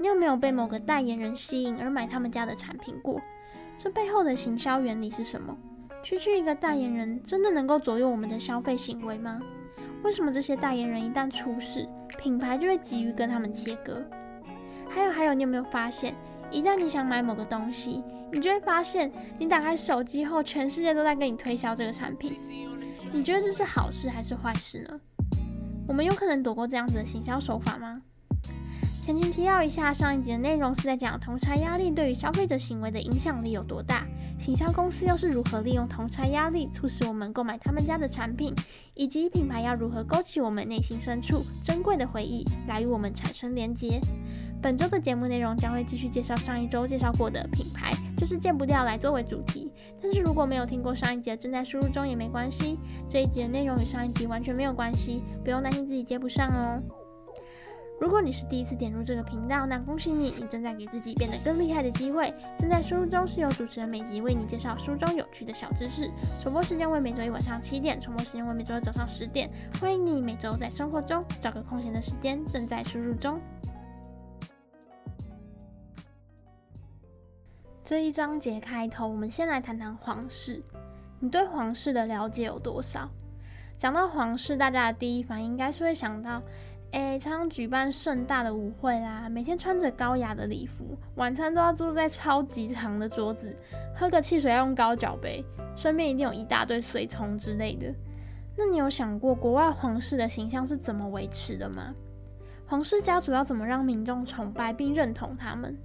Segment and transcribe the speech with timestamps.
[0.00, 3.20] 你有没有被某个代言人吸引而买他们家的产品过？
[3.76, 5.56] 这背后的行销原理是什么？
[6.02, 9.40] 区区一个代言人真的能够左右我们的消费行为吗？
[10.04, 11.88] 为什么这些代言人一旦出事，
[12.18, 14.04] 品牌就会急于跟他们切割？
[14.88, 16.14] 还有还有，你有没有发现，
[16.52, 22.38] 一旦你想买某个东西，你就会发现，你打开手机后，全世界都在跟你推销这个产品。
[23.10, 25.00] 你觉得这是好事还是坏事呢？
[25.88, 28.02] 我们有可能躲过这样子的行销手法吗？
[29.08, 34.06] 前情提要一下，上一集的内容是在讲同差压力对于消费者行为的影响力有多大，
[34.38, 38.54] 行销公司又是如何利用同差压力促使我们购买他们家的产品，
[38.92, 43.98] 以及品牌要如何勾起我们内心深处珍贵的回忆，来与我们产生连结。
[44.60, 49.72] 本周的节目内容将会继续介绍上一周介绍过的品牌，就是戒不掉来作为主题。
[50.02, 56.82] 但是如果没有听过上一集的正在输入中也没关系，这一集的内容与上一集完全没有关系，不用担心自己接不上哦。
[58.00, 62.32] 如果你是第一次点入这个频道，那恭喜你，你正在给自己变得更厉害的机会。
[62.56, 66.08] 正在输入中是由主持人每集为你介绍书中有趣的小知识，
[66.40, 69.50] 首播时间为每周一晚上七点，重播时间为每周二早上十点。
[69.80, 73.40] 欢迎你每周在生活中找个空闲的时间，正在输入中。
[77.82, 80.62] 这一章节开头，我们先来谈谈皇室。
[81.18, 83.10] 你对皇室的了解有多少？
[83.76, 86.40] 讲到皇室，大家的第一反应应该是会想到。
[86.92, 93.54] 诶，常常举办盛大的舞会啦，每天穿着高雅的礼服，晚餐都要坐在超级长的桌子，
[93.94, 95.44] 喝个汽水要用高脚杯，
[95.76, 97.94] 身边一定有一大堆随从之类的。
[98.56, 101.94] 那你有想过国外皇室的形象是怎么维持的吗？
[102.66, 105.76] 皇室家族要怎么让民众崇拜并认同他们？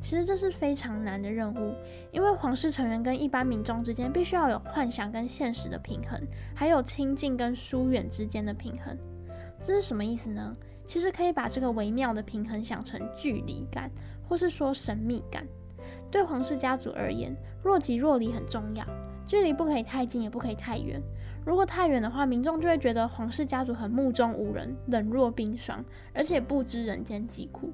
[0.00, 1.74] 其实这是非常难的任务，
[2.10, 6.18] 因为皇室成员跟一般民众之间必须要有幻想跟现实的平衡，
[6.54, 8.96] 还有亲近跟疏远之间的平衡。
[9.62, 10.56] 这是什么意思呢？
[10.84, 13.90] 其实可以把这个微妙的平衡想成距离感，
[14.26, 15.46] 或是说神秘感。
[16.10, 18.84] 对皇室家族而言，若即若离很重要，
[19.26, 21.00] 距离不可以太近，也不可以太远。
[21.44, 27.72] 如果太远的话，民众就会觉得皇室家族很目中无人、冷若冰霜，而且不知人间疾苦。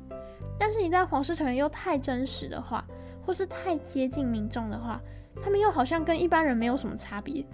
[0.58, 2.84] 但是，一旦皇室成员又太真实的话，
[3.24, 5.00] 或是太接近民众的话，
[5.42, 7.44] 他们又好像跟一般人没有什么差别，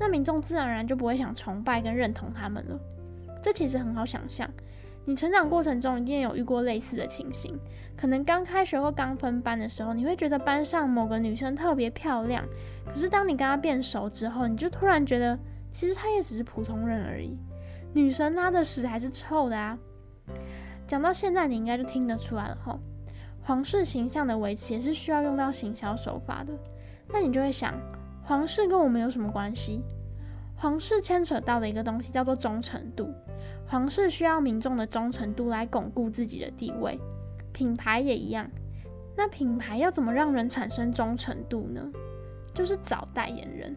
[0.00, 2.80] 那民众自然而然就不会想崇拜跟认同他们了。
[3.48, 4.46] 这其实很好想象，
[5.06, 7.58] 你成长过程中一定有遇过类似的情形。
[7.96, 12.44] 可能刚开学或刚分班的时候，你会觉得班上某个女生特别漂亮，
[12.86, 15.38] 可是当你跟她变熟之后，你就突然觉得，
[15.72, 17.38] 其实她也只是普通人而已。
[17.94, 19.78] 女神拉的屎还是臭的啊！
[20.86, 22.78] 讲到现在，你应该就听得出来了吼。
[23.40, 26.52] 皇室形象的维持也是需要用到行销手法的。
[27.08, 27.72] 那你就会想，
[28.22, 29.82] 皇室跟我们有什么关系？
[30.60, 33.14] 皇室牵扯到的一个东西叫做忠诚度。
[33.68, 36.98] 皇室需要民众的忠诚度来巩固自己的地位，
[37.52, 38.50] 品牌也一样。
[39.16, 41.88] 那品牌要怎么让人产生忠诚度呢？
[42.52, 43.76] 就是找代言人。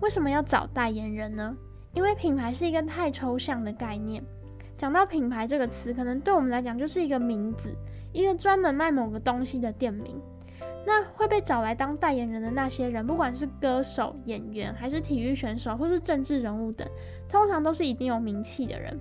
[0.00, 1.56] 为什么要找代言人呢？
[1.92, 4.22] 因为品牌是一个太抽象的概念。
[4.76, 7.72] 讲到品牌这个词，可能对我们来讲就是一个名字，
[8.12, 10.20] 一个专门卖某个东西的店名。
[10.84, 16.88] 那会被找来当代言人的那些人，不管是歌手、演员，还是体育选手，或是政治人物等，
[17.28, 18.96] 通常都是已经有名气的人。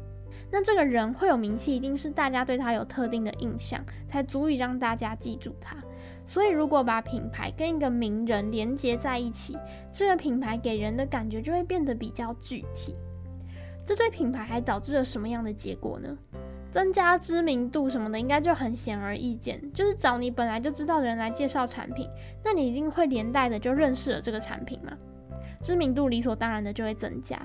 [0.51, 5.77] 那这个人会有名气，一定是大家对他有特定的印象，才足以让大家记住他。
[6.27, 9.57] 所以，如果把品牌跟一个名人连接在一起，
[9.91, 12.95] 这个品牌给人的感觉就会变得比较具体。
[13.85, 16.17] 这对品牌还导致了什么样的结果呢？
[16.75, 22.05] 增加知名度什么的，应该就很显而易见，就是找你本来就知道的人来介绍产品，
[22.43, 24.91] 那你一定会连带的就认识了这个产品嘛，
[25.61, 27.41] 知名度理所当然的就会增加。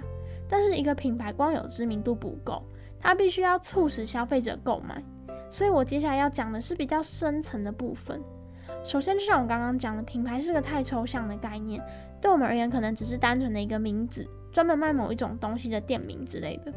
[0.49, 2.61] 但是一个品牌光有知名度不够。
[2.99, 5.01] 它必须要促使消费者购买，
[5.53, 8.21] 所以我接下来要讲的是比较深层的部分。
[8.83, 11.81] 首先，就像我刚刚讲的，品牌是个太抽象的概念，
[12.21, 16.73] 对我们而言，可能只是单纯的一个名字，专门卖某一种东西的店名之类的。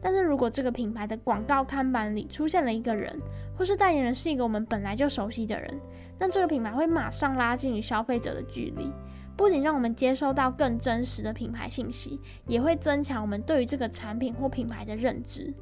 [0.00, 3.18] 但是如果这个品牌的广告看板里出现了一个人，
[3.56, 5.80] 或是代言人是一个我们本来就熟悉的人，
[6.18, 8.92] 那这个品牌会马上拉近与消费者的距离。
[9.36, 15.52] 不仅让我们接收到更真实的品牌信息，也会增强我们对于这个产品或品牌的认知。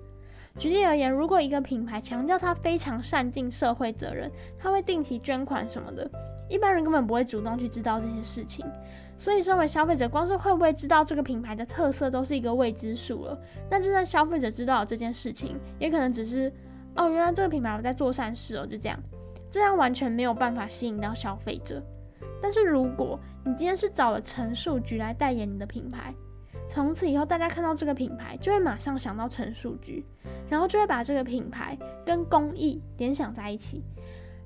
[0.57, 6.09] 举例而言，如果一个品牌强调它非常善尽社会责任，它会定期捐款什么的，
[6.49, 8.65] 一般人根本不会主动去知道这些事情。
[9.17, 13.39] 所以，身为消费者，光是会不会知道这个品牌的特色，都是一个未知数了。
[13.71, 16.53] 那就算消费者知道了这件事情，也可能只是
[16.97, 18.99] 哦，原来这个品牌我在做善事哦，就这样，
[19.49, 21.83] 这样完全没有办法吸引到消费者。
[22.43, 26.13] 但是如果你今天是找了陈树菊来代言你的品牌，
[26.69, 30.05] 从此以后大家看到这个品牌就会马上想到陈树菊，
[30.49, 33.83] 然后就会把这个品牌跟公益联想在一起，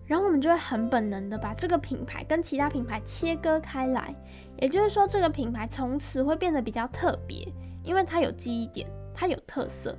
[0.09, 4.13] 然后我们就会很本能的把这个品牌跟其他品牌切割开来，
[4.57, 7.47] 也就是说这个品牌从此会变得比较特别，
[7.85, 9.95] 因为它有记忆点，它有特色。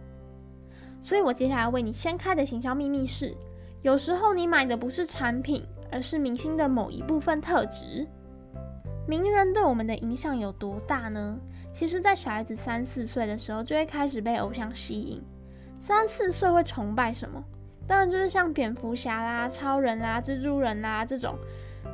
[1.00, 3.38] 所以我接下来为你掀开的行销秘密是，
[3.84, 8.04] 有时候你买的不是产品，而是明星的某一部分特质。
[9.08, 11.40] 名人对我们的影响有多大呢？
[11.72, 15.22] 其实，在小孩子三四岁的时候，就会开始被偶像吸引。
[15.80, 17.44] 三四岁会崇拜什么？
[17.90, 21.36] 当然就是像蝙蝠侠啦、超人啦、蜘蛛人啦这种。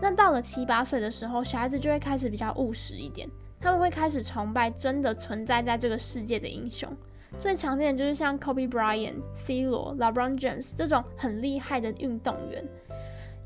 [0.02, 3.30] 那到了七八岁的时候，小孩子就会开始比较务实一点，
[3.62, 6.92] 他们会开始崇拜真的存在在这个世界的英雄。
[7.40, 12.66] 最常见的就是像 Kobe Bryant、C 罗、LeBron James 这种很厉害的运动员。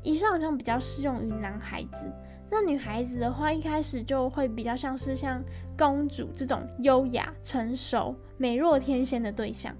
[0.02, 2.10] 以上好像比较适用于男孩子。
[2.50, 5.40] 那女孩子的话，一开始就会比较像是像
[5.78, 9.72] 公主这种优雅、成熟、美若天仙的对象。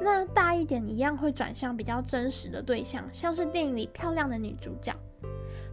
[0.00, 4.94] 那大一点一样会转向比较真实的对象，像是电影里漂亮的女主角。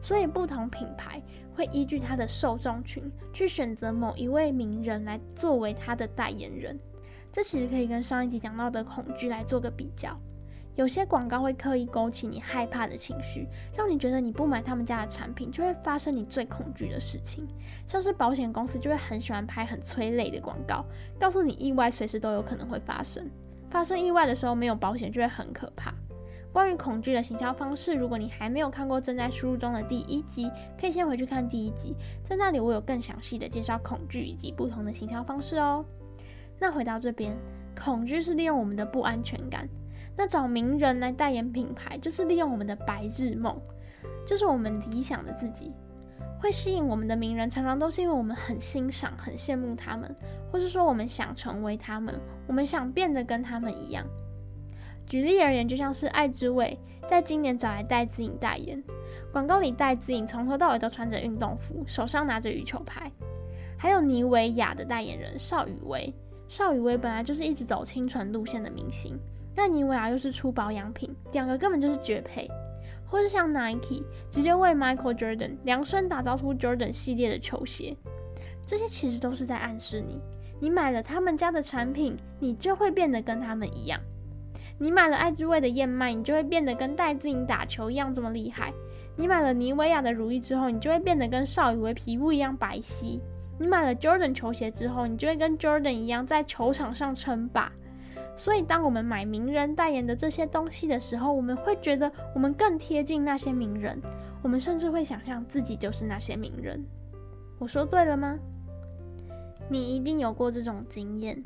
[0.01, 1.21] 所以不同品牌
[1.56, 6.77] 会依据它的受众群去选择某一位名人来作为它的代言人。
[7.31, 10.15] 这其实可以跟上一集讲到的恐惧来做个比较。
[10.75, 17.47] 有些广告会刻意勾起你害怕的情绪，让你觉得你不买他们家的产品就会发生你最恐惧的事情。
[17.88, 20.85] 像是保险公司就会很喜欢拍很催泪的广告，
[21.19, 23.27] 告诉你意外随时都有可能会发生。
[23.69, 25.94] 发生意外的时候没有保险就会很可怕。
[26.54, 30.50] 关于恐惧的行销方式，如果你还没有看过正在输入中的第一集，
[30.80, 35.86] 可以先回去看第一集，在那里我有更详细的介绍恐惧以及不同的行销方式哦。
[36.58, 37.38] 那回到这边，
[37.80, 39.68] 恐惧是利用我们的不安全感。
[40.16, 43.56] 那找名人来代言品牌，就是利用我们的白日梦，
[44.25, 45.72] 就是我们理想的自己。
[46.40, 50.16] 会吸引我们的名人，常常都是因为我们很欣赏、很羡慕他们，
[50.52, 52.14] 或是说我们想成为他们，
[52.46, 54.06] 我们想变得跟他们一样。
[55.08, 56.78] 举例而言，就像是爱之味
[57.08, 58.84] 在今年找来戴资颖代言，
[59.31, 63.12] 广告里戴资颖从头到尾都穿着运动服，手上拿着羽球拍。
[63.78, 66.13] 还有妮维雅的代言人邵雨薇，
[66.50, 69.18] 邵雨薇本来就是一直走清纯路线的明星。
[69.56, 72.50] 那妮维雅又是出保养品，两个根本就是绝配。
[73.07, 77.95] 或是像 Nike 直接为 Michael Jordan 量身打造出 Jordan 系列的球鞋，
[78.65, 80.19] 这些其实都是在暗示你，
[80.59, 84.00] 你买了他们家的产品，你就会变得跟他们一样。
[84.80, 88.71] 你买了爱之味的燕麦，你就会变得跟戴资颖打球一样这么厉害。
[89.15, 93.19] 你买了妮维雅的乳液之后，你就会变得跟邵雨薇皮肤一样白皙。
[93.60, 97.71] 你买了 Jordan 球鞋之后，你就会跟 Jordan 一样在球场上称霸。
[98.38, 104.00] 所以，当我们买名人代言的这些东西的时候，我们会觉得我们更贴近那些名人，
[104.44, 106.86] 我们甚至会想象自己就是那些名人。
[107.57, 108.38] 我说对了吗？
[109.68, 111.44] 你一定有过这种经验：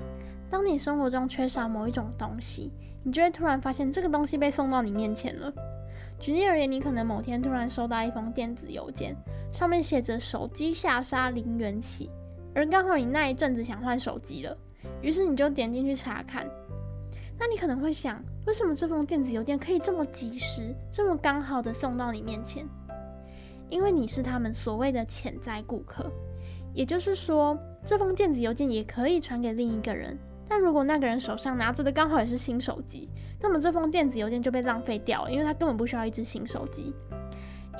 [0.50, 2.70] 当你生活中缺少某一种东西，
[3.04, 5.52] 你就会突然发现这个东西被送到你面前了。
[6.20, 9.16] 举例而言，你可能某天突然收到一封电子邮件，
[9.52, 12.12] 上面写着“手机下杀零元起”，
[12.54, 14.56] 而刚好你那一阵子想换手机了，
[15.02, 16.46] 于是你就点进去查看。
[17.40, 22.68] 那你可能会想，为什么这封电子邮件可以这么及时、这么刚好的送到你面前？
[23.70, 26.12] 因为你是他们所谓的潜在顾客，
[26.74, 30.18] 也就是说，这封电子邮件也可以传给另一个人。
[30.48, 36.94] 但如果那个人手上拿着的刚好也是新手机，那么这封电子邮件就被浪费掉了，因为他根本不需要一只新手机。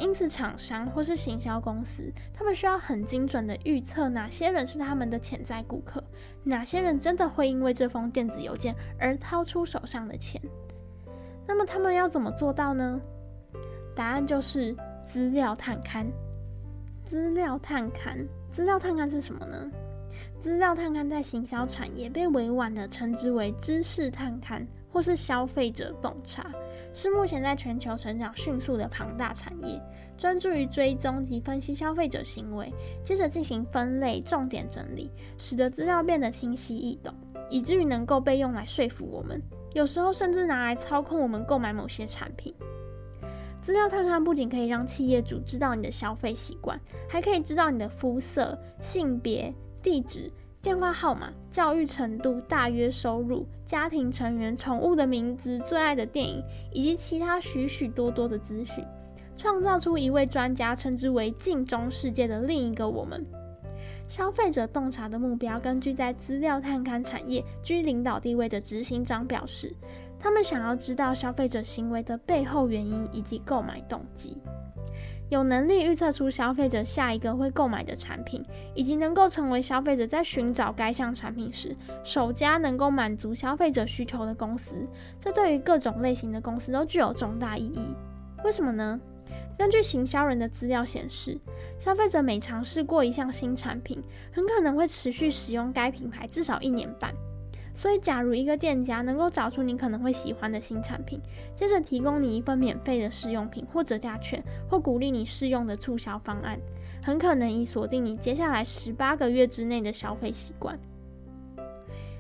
[0.02, 6.04] 因此，厂商或是行销公司，他们需要很精准的预测哪些人是他们的潜在顾客，
[6.44, 10.42] 哪些人真的会因为这封电子邮件而掏出手上的钱。
[11.46, 13.00] 那么，他们要怎么做到呢？
[13.96, 16.08] 答案就是资料探勘。
[17.06, 19.70] 资料探勘，资料探勘是什么呢？
[20.42, 26.52] 资料探勘在行销产业被委婉的称之为知识探勘，或是消费者洞察。
[26.94, 29.82] 是目前在全球成长迅速的庞大产业，
[30.18, 32.70] 专注于追踪及分析消费者行为，
[33.02, 37.14] 接着进行分类、重点整理，使得资料变得清晰易懂，
[37.50, 39.42] 以至于能够被用来说服我们，
[39.74, 42.54] 有时候甚至拿来操控我们购买某些产品。
[43.62, 50.30] 资料探勘不仅可以让企业主知道你的消费习惯，还可以知道你的肤色、性别、地址。
[50.62, 58.86] 电话号码、教育程度、大约收入、家庭成员、宠物的名字、最爱的电影，以及其他许许多多的资讯，
[59.36, 63.26] 创造出一位专家称之为“镜中世界”的另一个我们。
[64.08, 69.74] 消费者洞察的目标，根据在资料探勘产业居领导地位的执行长表示，
[70.22, 74.38] 他们想要知道消费者行为的背后原因以及购买动机。
[75.30, 84.88] 有能力预测出消费者下一个会购买的产品，以及能够成为消费者在寻找该项产品时首家能够满足消费者需求的公司，
[85.20, 87.96] 这对于各种类型的公司都具有重大意义。
[88.44, 89.00] 为什么呢？
[89.58, 91.40] 根据行销人的资料显示，
[91.80, 97.14] 消费者每尝试过一项新产品，很可能会持续使用该品牌至少一年半。
[97.74, 101.20] 所以，假如一个店家能够找出你可能会喜欢的新产品，
[101.56, 106.60] 接着提供你一份免费的试用品或折价券，或鼓励你试用的促销方案，
[107.04, 110.78] 很可能已锁定你接下来十八个月之内的消费习惯。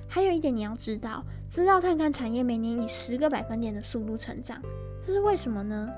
[0.07, 4.61] 还有一点你要知道，资料探勘产业每年以十个百分点的速度成长，
[5.05, 5.89] 这是为什么呢？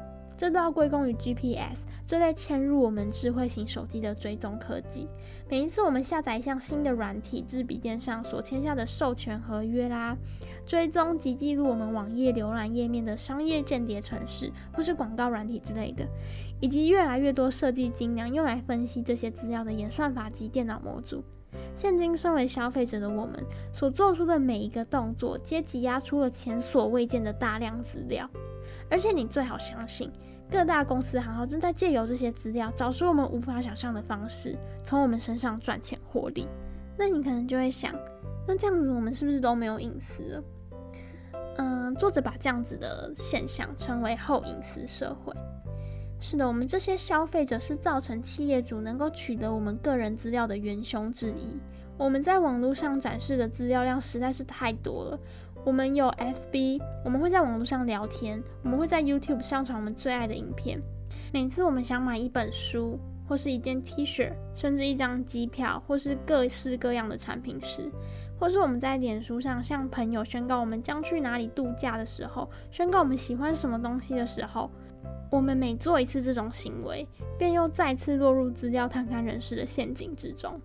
[0.44, 5.08] 这都要归功于 GPS 这类嵌入我们智慧型手机的追踪科技。
[5.50, 10.18] 每一次我们下载一项新的软体至笔电上所签下的授权合约啦，
[10.66, 16.06] 追踪及记录我们网页浏览页面的商业间谍程式或是广告软体之类的，
[16.60, 21.24] 以及越来越多设计精良用来分析这些资料的演算法及电脑模组。
[21.74, 28.30] 现今身为消费者的我们所做出的每一个动作，皆挤压出了前所未见的大量资料。
[28.90, 30.12] 而且你最好相信。
[30.52, 36.48] 各大公司行号正在借由这些资料，找出我们无法想象的方式，从我们身上赚钱获利。
[36.98, 37.94] 那你可能就会想，
[38.48, 40.44] 那这样子我们是不是都没有隐私了？
[41.58, 45.34] 嗯，作者把这样子的现象称为后隐私社会。
[46.20, 51.60] 是的，我们这些消费者是造成企业主能够取得我们个人资料的元凶之一。
[51.98, 55.20] 我们在网络上展示的资料量实在是太多了。
[55.66, 56.08] 我们有
[56.52, 60.78] FB，我们会在网络上聊天，我们会在 YouTube 上传我们最爱的影片。
[61.32, 67.90] 每次我们想买一本书，或是一件 T 恤，甚至一张机票，或是各式各样的产品时，
[68.38, 74.70] 或是我们在脸书上向朋友宣告我们将去哪里度假的时候，宣告我们喜欢什么东西的时候，
[75.32, 77.08] 我们每做一次这种行为，
[77.40, 80.60] 便又再次落入资料探勘人士的陷阱之中。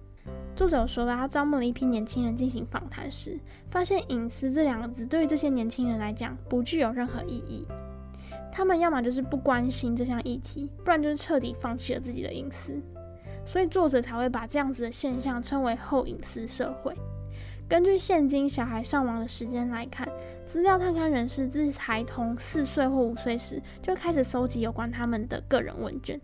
[0.58, 3.38] 作者说了，他招募了一批年轻人进行访谈时，
[3.70, 7.64] 发现“隐私”这两个字对于这些年轻人来讲不具有任何意义。
[8.50, 12.72] 他们要么就是不关心这项议题，不然就是彻底放弃了自己的隐私。
[13.46, 16.92] 所以作者才会把这样子的现象称为“后隐私社会”。
[17.68, 20.08] 根据现今小孩上网的时间来看，
[20.44, 26.20] 资料探勘人士自孩童四岁或五岁时就开始搜集有关他们的个人问卷。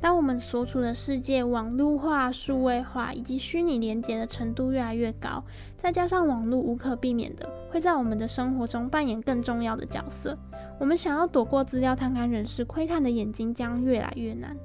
[0.00, 5.44] 当我们所处的世界网络化、数位化以及虚拟连接的程度越来越高，
[5.76, 10.36] 再加上网络无可避免的会在我们的生活中扮演更重要的角色，
[10.78, 14.56] 我们想要躲过资料探勘人士窥探的眼睛将越来越难。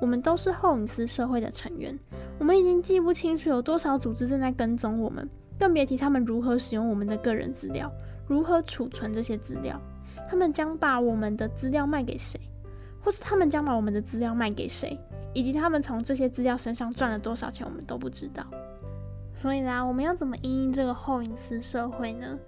[0.00, 1.96] 我们都是后隐私社会的成员，
[2.38, 7.92] 我们已经记不清楚有多少组织正在跟踪我们，更别提他们如何使用我们的个人资料，
[8.26, 9.78] 如何储存这些资料，
[10.26, 12.40] 他们将把我们的资料卖给谁？
[13.02, 14.98] 或是他们将把我们的资料卖给谁，
[15.32, 18.44] 以及他们从这些资料身上赚了多少钱，我们都不知道。
[19.40, 22.38] 所以啦，我们要怎么应应这个后隐私社会呢？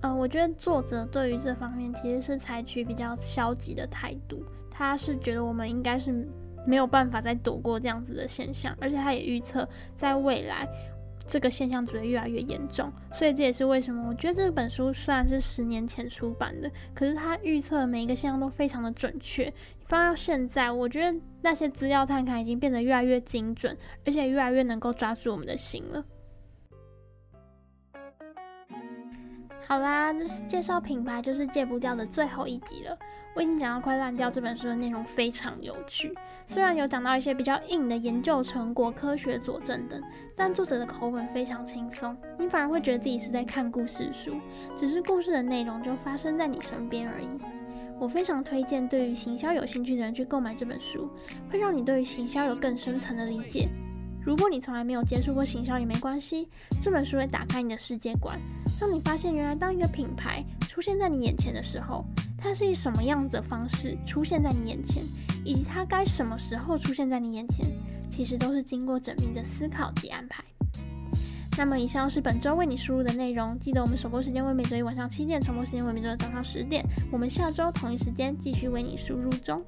[0.00, 4.42] 呃，我觉得作者对于这方面其实是采取比较消极的态度。
[4.70, 6.26] 他是觉得我们应该是
[6.66, 10.66] 没有办法再躲过这样子的现象，而且他也预测在未来。
[11.26, 19.52] 这个现象只会越来越严重，所以这也是为什么我觉得这本书虽然是十年前出版的，可是它预测每一个现象都非常的准确。
[19.84, 23.76] 放到现在，我觉得那些资料探勘已经变得越来越精准，
[24.06, 26.02] 而且越来越能够抓住我们的心了。
[29.68, 32.98] 好啦，这是介绍品牌就是戒不掉的最后一集了。
[33.34, 36.14] 我已经讲到快烂掉，这本书的内容非常有趣，
[36.46, 40.02] 虽然有讲到一些比较硬的研究成果、科学佐证等，
[40.36, 44.34] 但作者的口吻非常轻松，你反而会觉得自己是在看故事书，
[44.76, 47.40] 只是故事的内容就发生在你身边而已。
[47.98, 51.08] 我非常推荐对于行销有兴趣的人去购买这本书，
[51.50, 53.68] 会让你对于行销有更深层的理解。
[54.24, 56.48] 如果你从来没有接触过行销也没关系，
[56.80, 58.38] 这本书会打开你的世界观，
[58.80, 62.04] 让你发现原来当一个品牌出现在你眼前的时候，
[62.38, 65.02] 它是以什么样子的方式出现在你眼前，
[65.44, 67.66] 以及它该什么时候出现在你眼前，
[68.08, 70.44] 其实都是经过缜密的思考及安排。
[71.58, 79.60] 那么以上是本周为你输入的内容，记得我们首播时间为每周一晚上七点，重播时间为每周二早上十点，我们下周同一时间继续为你输入中。